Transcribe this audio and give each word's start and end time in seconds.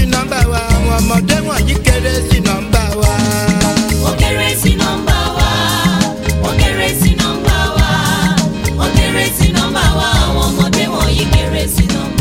Sí 0.02 0.08
nọ́mbà 0.14 0.40
wa 0.52 0.60
àwọn 0.76 0.94
ọmọdé 1.00 1.38
wọ̀nyí 1.48 1.76
kéré 1.86 2.14
sí 2.30 2.38
nọ́mbà 2.48 2.82
wa. 3.02 3.12
Wọ́n 4.04 4.16
kéré 4.22 4.50
sí 4.62 4.72
nọ́mbà 4.82 5.18
wa. 5.38 5.48
Wọ́n 6.44 6.56
kéré 6.62 6.88
sí 7.02 7.12
nọ́mbà 7.22 7.56
wa. 7.78 7.88
Wọ́n 8.80 8.92
kéré 8.98 9.26
sí 9.38 9.48
nọ́mbà 9.56 9.84
wa. 9.98 10.08
Àwọn 10.26 10.44
ọmọdé 10.50 10.84
wọ̀nyí 10.96 11.24
kéré 11.34 11.64
sí 11.76 11.84
nọ́mbà 11.94 12.21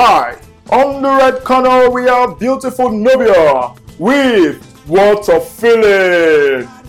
Right. 0.00 0.38
On 0.70 1.02
the 1.02 1.10
red 1.10 1.44
corner, 1.44 1.90
we 1.90 2.04
have 2.04 2.38
Beautiful 2.38 2.88
Nubia 2.88 3.74
with 3.98 4.56
What 4.86 5.28
a 5.28 5.40
Feeling. 5.42 6.79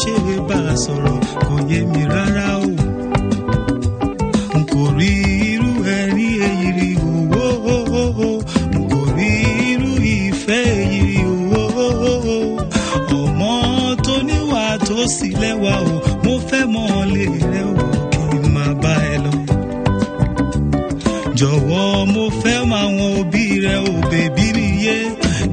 Ṣe 0.00 0.14
bá 0.48 0.58
a 0.72 0.74
sọ̀rọ̀ 0.84 1.16
kò 1.46 1.54
yé 1.70 1.80
mi 1.92 2.02
rárá 2.12 2.48
o. 2.66 2.70
N 4.58 4.62
kò 4.70 4.82
rí 4.98 5.10
irú 5.52 5.70
ẹ̀rí 5.98 6.28
èyí 6.48 6.66
rí 6.78 6.90
o 7.12 7.16
ó 7.44 7.48
ó 7.74 7.78
ó 8.02 8.04
ó 8.28 8.32
n 8.74 8.76
kò 8.90 9.00
rí 9.16 9.30
irú 9.70 9.90
ìfẹ́ 10.16 10.62
èyí 10.80 11.00
rí 11.08 11.18
o 11.60 11.64
ọmọ 13.20 13.52
tó 14.04 14.14
níwà 14.28 14.64
tó 14.86 14.96
sì 15.16 15.28
lẹ́wà 15.42 15.74
o 15.92 15.94
mo 16.24 16.32
fẹ́ 16.48 16.62
mọ̀ 16.74 16.90
lè 17.14 17.26
rẹ 17.52 17.62
o 17.70 17.74
kí 18.30 18.38
n 18.42 18.44
máa 18.54 18.72
bá 18.82 18.94
mo 22.14 22.24
fẹ́ 22.42 22.58
mọ 22.70 22.76
àwọn 22.84 23.08
òbí 23.20 23.44
rẹ 23.64 23.74
ò 23.90 23.92
bèbí 24.10 24.46
mi 24.56 24.66
yé. 24.84 24.98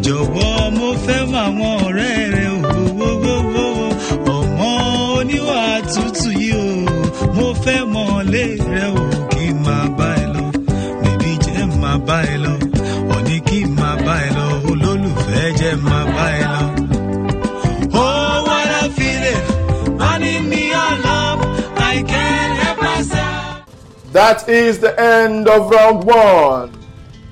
Jọ̀wọ́ 0.06 0.52
mo 0.78 0.88
fẹ́ 1.06 1.20
mọ 1.32 1.40
àwọn 1.48 1.72
ọ̀rẹ́ 1.86 2.16
rẹ 2.36 2.46
ò 2.56 3.10
fẹ́ 7.64 7.80
mọ̀lé 7.94 8.44
rẹ 8.74 8.86
ò 9.04 9.06
kí 9.32 9.46
n 9.54 9.56
máa 9.66 9.86
bá 9.98 10.08
ẹ 10.24 10.26
lọ 10.36 10.46
bèbí 11.02 11.32
jẹ́ 11.46 11.62
máa 11.82 11.98
bá 12.08 12.18
ẹ 12.34 12.36
lọ 12.46 12.54
ọ̀ní 13.16 13.36
kí 13.48 13.60
n 13.68 13.70
máa 13.80 13.96
bá 14.06 14.16
ẹ 14.28 14.30
lọ 14.38 14.46
olólùfẹ́ 14.70 15.46
jẹ́ 15.60 15.74
máa 15.88 16.06
bá 16.16 16.26
ẹ 16.40 16.44
lọ. 16.54 16.62
That 24.18 24.48
is 24.48 24.80
the 24.80 24.94
end 25.00 25.48
of 25.48 25.70
round 25.72 26.04
one. 26.04 26.72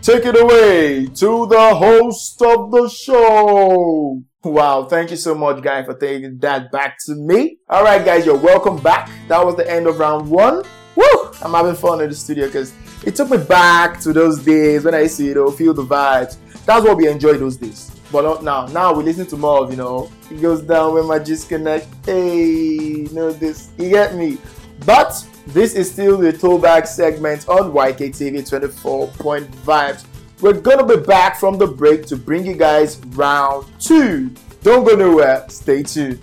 Take 0.02 0.26
it 0.26 0.36
away 0.44 1.08
to 1.22 1.30
the 1.54 1.76
host 1.84 2.42
of 2.42 2.72
the 2.72 2.90
show. 2.90 4.22
Wow, 4.44 4.86
thank 4.86 5.12
you 5.12 5.18
so 5.18 5.36
much, 5.36 5.62
guys, 5.62 5.86
for 5.86 5.94
taking 5.94 6.40
that 6.40 6.72
back 6.72 6.98
to 7.06 7.14
me. 7.14 7.60
All 7.70 7.84
right, 7.84 8.04
guys, 8.04 8.26
you're 8.26 8.36
welcome 8.36 8.78
back. 8.82 9.08
That 9.28 9.46
was 9.46 9.56
the 9.56 9.70
end 9.70 9.86
of 9.86 10.00
round 10.00 10.28
one. 10.28 10.64
Woo! 10.96 11.32
I'm 11.44 11.52
having 11.52 11.76
fun 11.76 12.02
in 12.02 12.10
the 12.10 12.16
studio 12.16 12.48
because 12.48 12.74
it 13.06 13.16
took 13.16 13.30
me 13.30 13.38
back 13.38 14.00
to 14.00 14.12
those 14.12 14.44
days 14.44 14.84
when 14.84 14.96
I 14.96 15.02
used 15.02 15.18
to, 15.18 15.26
you 15.26 15.36
know, 15.36 15.52
feel 15.52 15.76
the 15.76 15.86
vibes. 15.86 16.38
That's 16.66 16.84
what 16.84 16.98
we 16.98 17.08
enjoy 17.08 17.34
those 17.34 17.56
days. 17.56 17.92
But 18.12 18.24
not 18.24 18.44
now. 18.44 18.66
Now 18.66 18.94
we 18.94 19.04
listen 19.04 19.28
to 19.28 19.38
more 19.38 19.64
of, 19.64 19.70
you 19.70 19.78
know, 19.78 20.12
it 20.32 20.42
goes 20.42 20.64
down 20.64 20.96
when 20.96 21.06
my 21.06 21.20
G's 21.20 21.46
connect. 21.46 21.86
Hey, 22.04 22.44
you 22.44 23.10
know 23.12 23.32
this. 23.32 23.70
You 23.78 23.90
get 23.92 24.16
me? 24.16 24.40
But 24.88 25.24
this 25.46 25.76
is 25.76 25.92
still 25.92 26.18
the 26.18 26.32
throwback 26.32 26.88
segment 26.88 27.48
on 27.48 27.74
YKTV 27.74 28.50
24 28.50 29.08
Point 29.10 29.52
Vibes. 29.64 30.04
We're 30.42 30.60
gonna 30.60 30.88
be 30.88 30.98
back 30.98 31.40
from 31.40 31.60
the 31.60 31.68
break 31.68 32.08
to 32.08 32.16
bring 32.18 32.48
you 32.48 32.56
guys 32.56 32.98
round 33.10 33.68
two. 33.80 34.32
Don't 34.64 34.84
go 34.84 34.96
nowhere, 34.96 35.46
stay 35.50 35.84
tuned. 35.84 36.20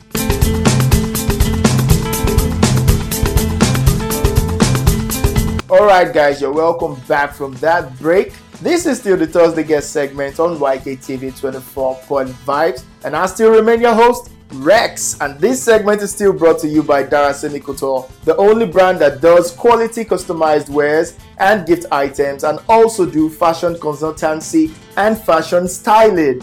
Alright, 5.70 6.12
guys, 6.12 6.41
you're 6.41 6.53
welcome 6.53 6.97
back 7.06 7.32
from 7.32 7.55
that 7.56 7.97
break. 8.00 8.32
This 8.61 8.87
is 8.87 8.99
still 8.99 9.17
the 9.17 9.26
Thursday 9.26 9.62
guest 9.62 9.93
segment 9.93 10.41
on 10.41 10.59
YKTV 10.59 11.38
24 11.38 11.94
Point 12.06 12.31
Vibes, 12.31 12.82
and 13.05 13.14
I 13.14 13.26
still 13.26 13.53
remain 13.53 13.81
your 13.81 13.94
host, 13.94 14.32
Rex. 14.55 15.17
And 15.21 15.39
this 15.39 15.62
segment 15.62 16.03
is 16.03 16.11
still 16.11 16.33
brought 16.33 16.59
to 16.61 16.69
you 16.69 16.83
by 16.83 17.05
Darasimi 17.05 17.62
Couture, 17.62 18.09
the 18.25 18.35
only 18.37 18.67
brand 18.67 18.99
that 19.00 19.21
does 19.21 19.53
quality 19.53 20.05
customized 20.05 20.69
wares 20.69 21.15
and 21.39 21.65
gift 21.67 21.87
items, 21.93 22.43
and 22.45 22.59
also 22.69 23.06
do 23.06 23.31
fashion 23.31 23.75
consultancy 23.75 24.73
and 24.97 25.17
fashion 25.21 25.69
styling. 25.69 26.43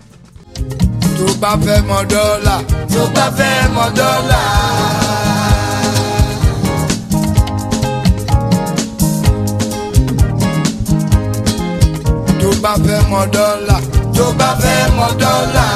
tó 1.18 1.26
bá 1.40 1.52
fẹ́ 1.64 1.78
mọ 1.88 1.98
dọ́là 2.12 2.56
tó 2.92 3.02
bá 3.14 3.24
fẹ́ 3.38 3.68
mọ 3.74 3.84
dọ́là. 3.98 4.40
tó 12.40 12.48
bá 12.62 12.72
fẹ́ 12.86 13.00
mọ 13.10 13.20
dọ́là 13.34 13.76
tó 14.16 14.24
bá 14.38 14.48
fẹ́ 14.62 14.90
mọ 14.96 15.08
dọ́là. 15.22 15.66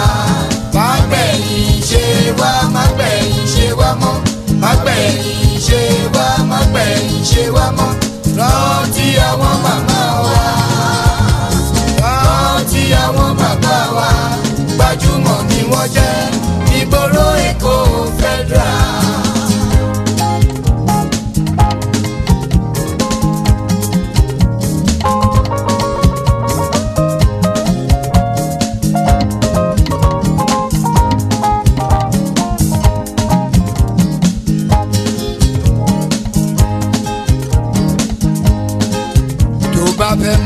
má 0.74 0.86
gbẹ̀yìn 1.08 1.80
ṣe 1.88 2.02
wá 2.38 2.50
má 2.74 2.82
gbẹ̀yìn 2.96 3.46
ṣe 3.54 3.66
wá 3.80 3.88
mọ́ 4.02 4.14
má 4.62 4.70
gbẹ̀yìn 4.82 5.58
ṣe 5.66 5.80
wá 6.14 6.26
má 6.50 6.58
gbẹ̀yìn 6.72 7.22
ṣe 7.30 7.42
wá 7.56 7.66
mọ́ 7.78 7.90
rántí 8.38 9.06
àwọn 9.28 9.54
màmá 9.64 9.85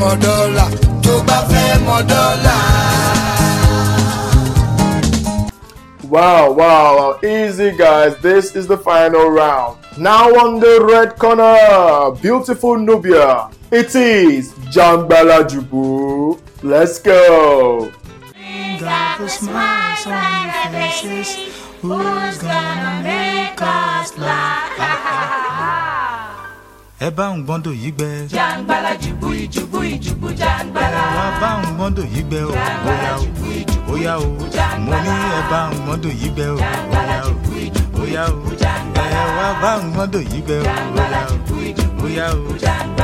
mọ 0.00 0.10
dọ́là 0.24 0.64
tó 1.04 1.12
bá 1.28 1.38
fẹ́ 1.50 1.78
mọ 1.86 1.96
dọ́là. 2.10 2.56
Wow, 6.14 6.44
wow, 6.60 7.18
easy 7.22 7.70
guys. 7.82 8.12
This 8.26 8.56
is 8.58 8.66
the 8.66 8.76
final 8.88 9.26
round. 9.40 9.76
Now 9.96 10.24
on 10.42 10.58
the 10.64 10.74
red 10.92 11.10
corner, 11.22 12.10
beautiful 12.24 12.74
Nubia. 12.86 13.48
It 13.70 13.94
is 13.94 14.44
Jangbala 14.74 15.38
Jubu. 15.50 16.40
Let's 16.64 16.98
go. 16.98 17.92
Got 18.80 19.18
the 19.20 19.28
smiles 19.28 20.04
on 20.06 20.46
your 20.54 20.68
faces. 20.74 21.28
Who's 21.82 22.38
gonna 22.50 22.94
make 23.04 23.60
us 23.62 24.08
laugh? 24.18 25.36
ẹ 27.06 27.10
bá 27.16 27.24
ń 27.34 27.36
gbọ́ndọ̀ 27.46 27.72
yìí 27.82 27.90
gbẹ. 27.96 28.08
jàǹgbàlà 28.34 28.92
jùbú 29.02 29.28
ìjùbú 29.42 29.78
ìjùbú 29.94 30.28
jàǹgbàlà. 30.40 31.02
wá 31.16 31.26
bá 31.42 31.50
ń 31.58 31.62
gbọ́ndọ̀ 31.76 32.04
yìí 32.14 32.22
gbẹ 32.28 32.40
o. 32.48 32.52
bóyá 32.84 33.12
o 33.16 33.24
bóyá 33.88 34.12
o 34.24 34.28
mo 34.86 34.96
ní 35.04 35.12
ẹ 35.38 35.40
bá 35.52 35.60
ń 35.68 35.72
gbọ́ndọ̀ 35.84 36.10
yìí 36.20 36.28
gbẹ 36.34 36.46
o. 36.54 36.56
bóyá 36.92 37.16
o 37.28 37.32
bóyá 37.96 38.22
o 38.32 38.38
ẹ 39.18 39.22
wá 39.38 39.48
bá 39.62 39.72
ń 39.80 39.82
gbọ́ndọ̀ 39.94 40.20
yìí 40.30 40.40
gbẹ 40.46 40.56
o. 40.60 40.64
bóyá 40.96 41.20
o 41.32 41.36
bóyá 42.00 42.26
o 42.34 42.40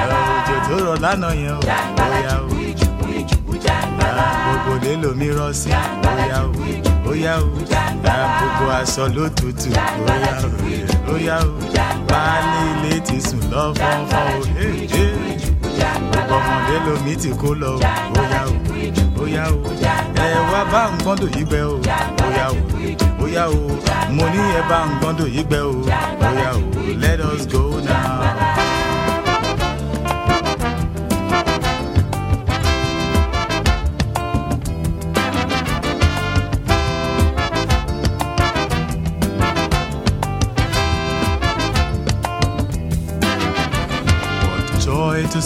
ọ̀rọ̀ 0.01 0.21
òjò 0.35 0.57
tó 0.69 0.77
rọ̀ 0.87 0.97
lánàá 1.05 1.31
yẹn 1.43 1.55
o. 1.57 1.61
bóyá 1.99 2.35
o 2.43 2.47
gbogbo 4.15 4.73
lè 4.85 4.93
lomi 5.03 5.29
rọ 5.39 5.53
sí. 5.53 5.71
bóyá 6.05 6.39
o 6.45 6.53
bóyá 7.05 7.33
o 7.39 7.47
gbogbo 8.03 8.65
aṣọ 8.81 9.05
ló 9.17 9.25
tutù. 9.37 9.71
bóyá 10.07 10.35
o 10.45 10.49
bóyá 11.07 11.37
o 11.45 11.51
baálé 12.09 12.61
ilé 12.73 13.01
ti 13.07 13.17
sùn 13.21 13.41
lọ 13.53 13.73
fọ́nfọ́n 13.79 14.29
o. 14.35 14.45
Gbogbo 16.13 16.35
ọmọdé 16.37 16.77
lomi 16.87 17.17
ti 17.23 17.31
kó 17.41 17.49
lọ 17.63 17.71
o. 17.75 17.79
bóyá 18.15 18.41
o 18.47 18.53
bóyá 19.17 19.45
o 19.53 19.59
ẹ 20.27 20.29
wá 20.53 20.61
bá 20.73 20.83
ń 20.91 20.93
gbọ́ndọ̀ 21.03 21.29
yìí 21.35 21.45
gbẹ 21.49 21.61
o. 21.73 21.77
bóyá 22.19 22.47
o 22.51 22.57
bóyá 23.19 23.45
o 23.49 23.61
mo 24.17 24.25
ní 24.35 24.41
ẹ 24.59 24.63
bá 24.71 24.79
ń 24.87 24.89
gbọ́ndọ̀ 25.01 25.27
yìí 25.35 25.43
gbẹ 25.49 25.59
o. 25.71 25.73
bóyá 26.21 26.51
o 26.59 26.63
let 27.03 27.21
us 27.21 27.47
go 27.53 27.63
now. 27.87 28.26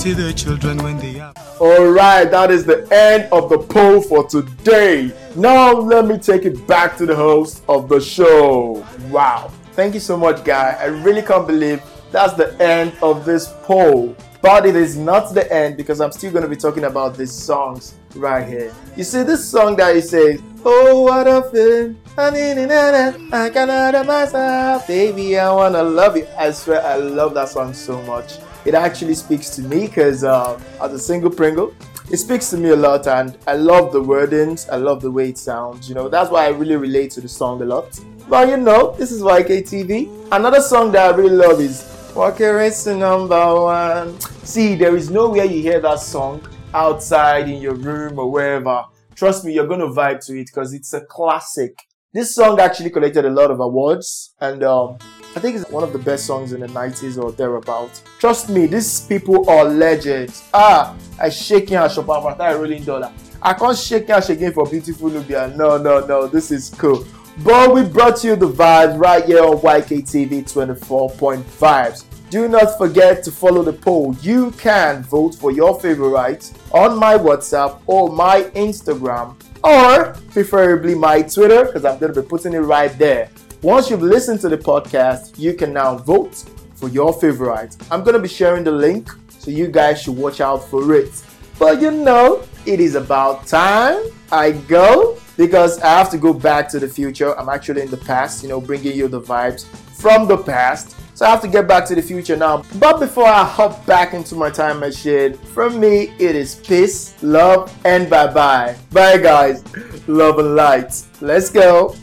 See 0.00 0.33
children 0.33 0.78
when 0.78 0.97
they 0.97 1.21
are. 1.21 1.35
Alright, 1.61 2.30
that 2.30 2.50
is 2.50 2.64
the 2.64 2.88
end 2.90 3.30
of 3.33 3.50
the 3.50 3.59
poll 3.59 4.00
for 4.00 4.26
today. 4.26 5.12
Now 5.37 5.73
let 5.73 6.07
me 6.07 6.16
take 6.16 6.47
it 6.47 6.66
back 6.66 6.97
to 6.97 7.04
the 7.04 7.14
host 7.14 7.62
of 7.69 7.90
the 7.90 8.00
show. 8.00 8.87
Wow. 9.11 9.52
Thank 9.73 9.92
you 9.92 10.00
so 10.00 10.16
much, 10.16 10.42
guy. 10.42 10.75
I 10.80 10.87
really 10.87 11.21
can't 11.21 11.47
believe 11.47 11.83
that's 12.11 12.33
the 12.33 12.59
end 12.62 12.95
of 13.02 13.26
this 13.26 13.52
poll. 13.62 14.16
But 14.40 14.64
it 14.64 14.75
is 14.75 14.97
not 14.97 15.35
the 15.35 15.52
end 15.52 15.76
because 15.76 16.00
I'm 16.00 16.12
still 16.12 16.33
going 16.33 16.45
to 16.45 16.49
be 16.49 16.57
talking 16.57 16.85
about 16.85 17.14
these 17.14 17.33
songs 17.33 17.97
right 18.14 18.49
here. 18.49 18.73
You 18.97 19.04
see, 19.04 19.23
this 19.23 19.47
song 19.47 19.76
that 19.76 19.95
he 19.95 20.00
says, 20.00 20.40
Oh, 20.64 21.02
what 21.02 21.28
a 21.28 21.42
feeling. 21.50 22.00
I 22.16 23.50
cannot 23.50 24.07
myself, 24.07 24.87
baby. 24.87 25.38
I 25.38 25.52
wanna 25.52 25.83
love 25.83 26.16
you. 26.16 26.26
I 26.38 26.50
swear, 26.52 26.85
I 26.85 26.97
love 26.97 27.35
that 27.35 27.50
song 27.50 27.73
so 27.75 28.00
much. 28.02 28.38
It 28.64 28.74
actually 28.74 29.14
speaks 29.14 29.50
to 29.56 29.62
me 29.62 29.86
because, 29.86 30.24
uh, 30.24 30.60
as 30.82 30.92
a 30.92 30.98
single 30.98 31.30
Pringle, 31.30 31.74
it 32.10 32.16
speaks 32.16 32.50
to 32.50 32.56
me 32.56 32.70
a 32.70 32.76
lot, 32.76 33.06
and 33.06 33.38
I 33.46 33.54
love 33.54 33.92
the 33.92 34.02
wordings. 34.02 34.68
I 34.70 34.76
love 34.76 35.00
the 35.00 35.10
way 35.10 35.28
it 35.28 35.38
sounds. 35.38 35.88
You 35.88 35.94
know, 35.94 36.08
that's 36.08 36.30
why 36.30 36.46
I 36.46 36.48
really 36.48 36.76
relate 36.76 37.12
to 37.12 37.20
the 37.20 37.28
song 37.28 37.62
a 37.62 37.64
lot. 37.64 37.98
But 38.28 38.48
you 38.48 38.56
know, 38.56 38.94
this 38.98 39.12
is 39.12 39.22
YKTV. 39.22 40.28
Another 40.32 40.60
song 40.60 40.92
that 40.92 41.14
I 41.14 41.16
really 41.16 41.36
love 41.36 41.60
is 41.60 42.12
Walker 42.14 42.56
Race 42.56 42.86
Number 42.86 43.62
One. 43.62 44.20
See, 44.44 44.74
there 44.74 44.96
is 44.96 45.10
nowhere 45.10 45.44
you 45.44 45.62
hear 45.62 45.80
that 45.80 46.00
song 46.00 46.42
outside 46.74 47.48
in 47.48 47.62
your 47.62 47.74
room 47.74 48.18
or 48.18 48.30
wherever. 48.30 48.84
Trust 49.14 49.44
me, 49.44 49.52
you're 49.52 49.66
gonna 49.66 49.86
vibe 49.86 50.24
to 50.26 50.38
it 50.38 50.46
because 50.46 50.72
it's 50.72 50.92
a 50.92 51.02
classic. 51.02 51.86
This 52.12 52.34
song 52.34 52.58
actually 52.58 52.90
collected 52.90 53.24
a 53.24 53.30
lot 53.30 53.52
of 53.52 53.60
awards, 53.60 54.34
and 54.40 54.64
um, 54.64 54.98
I 55.36 55.38
think 55.38 55.54
it's 55.54 55.70
one 55.70 55.84
of 55.84 55.92
the 55.92 55.98
best 56.00 56.26
songs 56.26 56.52
in 56.52 56.58
the 56.58 56.66
90s 56.66 57.22
or 57.22 57.30
thereabout. 57.30 58.02
Trust 58.18 58.48
me, 58.48 58.66
these 58.66 59.02
people 59.02 59.48
are 59.48 59.64
legends. 59.64 60.42
Ah, 60.52 60.96
I 61.20 61.28
shake 61.28 61.70
your 61.70 61.88
shop 61.88 62.08
after 62.08 62.42
a 62.42 62.58
rolling 62.58 62.82
dollar. 62.82 63.12
I 63.40 63.52
can't 63.54 63.78
shake 63.78 64.08
your 64.08 64.18
again 64.28 64.52
for 64.52 64.66
beautiful 64.66 65.08
Nubia. 65.08 65.54
No, 65.56 65.78
no, 65.78 66.04
no, 66.04 66.26
this 66.26 66.50
is 66.50 66.70
cool. 66.70 67.06
But 67.44 67.72
we 67.72 67.84
brought 67.84 68.24
you 68.24 68.34
the 68.34 68.48
vibes 68.50 68.98
right 68.98 69.24
here 69.24 69.44
on 69.44 69.58
YKTV 69.58 70.52
24.5. 70.52 72.04
Do 72.28 72.48
not 72.48 72.76
forget 72.76 73.22
to 73.22 73.30
follow 73.30 73.62
the 73.62 73.72
poll. 73.72 74.16
You 74.20 74.50
can 74.58 75.04
vote 75.04 75.36
for 75.36 75.52
your 75.52 75.78
favorite 75.78 76.52
on 76.72 76.98
my 76.98 77.16
WhatsApp 77.16 77.80
or 77.86 78.08
my 78.12 78.42
Instagram 78.56 79.36
or 79.62 80.14
preferably 80.30 80.94
my 80.94 81.22
Twitter 81.22 81.64
because 81.64 81.84
I'm 81.84 81.98
going 81.98 82.12
to 82.12 82.22
be 82.22 82.26
putting 82.26 82.54
it 82.54 82.58
right 82.60 82.96
there. 82.98 83.30
Once 83.62 83.90
you've 83.90 84.02
listened 84.02 84.40
to 84.40 84.48
the 84.48 84.56
podcast, 84.56 85.38
you 85.38 85.54
can 85.54 85.72
now 85.72 85.96
vote 85.96 86.44
for 86.74 86.88
your 86.88 87.12
favorite. 87.12 87.76
I'm 87.90 88.02
going 88.02 88.14
to 88.14 88.20
be 88.20 88.28
sharing 88.28 88.64
the 88.64 88.72
link, 88.72 89.10
so 89.28 89.50
you 89.50 89.68
guys 89.68 90.02
should 90.02 90.16
watch 90.16 90.40
out 90.40 90.64
for 90.64 90.94
it. 90.94 91.10
But 91.58 91.82
you 91.82 91.90
know, 91.90 92.42
it 92.64 92.80
is 92.80 92.94
about 92.94 93.46
time 93.46 94.02
I 94.32 94.52
go 94.52 95.18
because 95.36 95.78
I 95.80 95.88
have 95.98 96.10
to 96.10 96.18
go 96.18 96.32
back 96.32 96.68
to 96.70 96.78
the 96.78 96.88
future. 96.88 97.38
I'm 97.38 97.48
actually 97.48 97.82
in 97.82 97.90
the 97.90 97.98
past, 97.98 98.42
you 98.42 98.48
know, 98.48 98.60
bringing 98.60 98.96
you 98.96 99.08
the 99.08 99.20
vibes 99.20 99.66
from 100.00 100.26
the 100.26 100.38
past. 100.38 100.96
So 101.20 101.26
I 101.26 101.28
have 101.32 101.42
to 101.42 101.48
get 101.48 101.68
back 101.68 101.84
to 101.88 101.94
the 101.94 102.00
future 102.00 102.34
now. 102.34 102.64
But 102.76 102.98
before 102.98 103.26
I 103.26 103.44
hop 103.44 103.84
back 103.84 104.14
into 104.14 104.34
my 104.34 104.48
time 104.48 104.80
machine, 104.80 105.34
from 105.34 105.78
me, 105.78 106.14
it 106.18 106.34
is 106.34 106.54
peace, 106.54 107.14
love, 107.22 107.70
and 107.84 108.08
bye 108.08 108.28
bye. 108.28 108.74
Bye, 108.90 109.18
guys. 109.18 109.62
Love 110.08 110.38
and 110.38 110.56
light. 110.56 111.04
Let's 111.20 111.50
go. 111.50 111.94